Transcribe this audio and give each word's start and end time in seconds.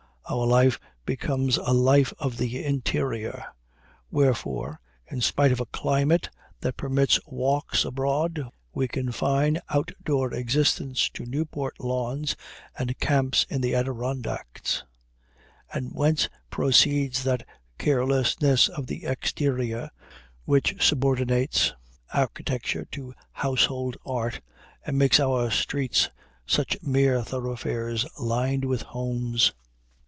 Our 0.29 0.47
life 0.47 0.79
becomes 1.05 1.57
a 1.57 1.73
life 1.73 2.13
of 2.17 2.37
the 2.37 2.63
interior; 2.63 3.47
wherefore, 4.11 4.79
in 5.05 5.19
spite 5.19 5.51
of 5.51 5.59
a 5.59 5.65
climate 5.65 6.29
that 6.61 6.77
permits 6.77 7.19
walks 7.25 7.83
abroad, 7.83 8.49
we 8.73 8.87
confine 8.87 9.59
out 9.71 9.91
door 10.05 10.33
existence 10.33 11.09
to 11.15 11.25
Newport 11.25 11.77
lawns 11.81 12.37
and 12.79 12.97
camps 12.99 13.45
in 13.49 13.59
the 13.59 13.75
Adirondacks; 13.75 14.85
and 15.73 15.91
whence 15.91 16.29
proceeds 16.49 17.25
that 17.25 17.45
carelessness 17.77 18.69
of 18.69 18.87
the 18.87 19.03
exterior 19.03 19.89
which 20.45 20.81
subordinates 20.81 21.73
architecture 22.13 22.85
to 22.91 23.13
"household 23.33 23.97
art," 24.05 24.39
and 24.85 24.97
makes 24.97 25.19
of 25.19 25.29
our 25.29 25.51
streets 25.51 26.07
such 26.45 26.81
mere 26.81 27.21
thoroughfares 27.21 28.05
lined 28.17 28.63
with 28.63 28.83
"homes." 28.83 29.51